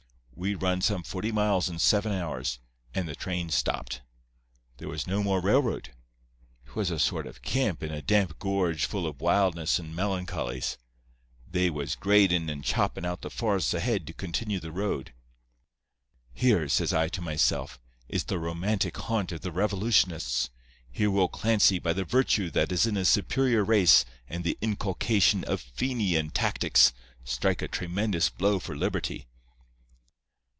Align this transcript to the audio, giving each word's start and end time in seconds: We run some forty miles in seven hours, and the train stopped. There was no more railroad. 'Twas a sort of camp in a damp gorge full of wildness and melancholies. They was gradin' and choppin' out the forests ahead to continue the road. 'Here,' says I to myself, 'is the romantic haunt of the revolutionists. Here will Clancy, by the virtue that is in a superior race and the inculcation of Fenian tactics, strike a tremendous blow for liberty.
We 0.33 0.55
run 0.55 0.81
some 0.81 1.03
forty 1.03 1.31
miles 1.31 1.69
in 1.69 1.77
seven 1.77 2.11
hours, 2.11 2.57
and 2.95 3.07
the 3.07 3.13
train 3.13 3.51
stopped. 3.51 4.01
There 4.77 4.89
was 4.89 5.05
no 5.05 5.21
more 5.21 5.39
railroad. 5.39 5.93
'Twas 6.65 6.89
a 6.89 6.97
sort 6.97 7.27
of 7.27 7.43
camp 7.43 7.83
in 7.83 7.91
a 7.91 8.01
damp 8.01 8.39
gorge 8.39 8.85
full 8.85 9.05
of 9.05 9.21
wildness 9.21 9.77
and 9.77 9.95
melancholies. 9.95 10.79
They 11.47 11.69
was 11.69 11.93
gradin' 11.95 12.49
and 12.49 12.63
choppin' 12.65 13.05
out 13.05 13.21
the 13.21 13.29
forests 13.29 13.75
ahead 13.75 14.07
to 14.07 14.13
continue 14.13 14.59
the 14.59 14.71
road. 14.71 15.13
'Here,' 16.33 16.69
says 16.69 16.91
I 16.91 17.07
to 17.09 17.21
myself, 17.21 17.79
'is 18.09 18.23
the 18.23 18.39
romantic 18.39 18.97
haunt 18.97 19.31
of 19.31 19.41
the 19.41 19.51
revolutionists. 19.51 20.49
Here 20.91 21.11
will 21.11 21.29
Clancy, 21.29 21.77
by 21.77 21.93
the 21.93 22.03
virtue 22.03 22.49
that 22.49 22.71
is 22.71 22.87
in 22.87 22.97
a 22.97 23.05
superior 23.05 23.63
race 23.63 24.05
and 24.27 24.43
the 24.43 24.57
inculcation 24.59 25.43
of 25.43 25.61
Fenian 25.61 26.31
tactics, 26.31 26.93
strike 27.23 27.61
a 27.61 27.67
tremendous 27.67 28.29
blow 28.31 28.57
for 28.57 28.75
liberty. 28.75 29.27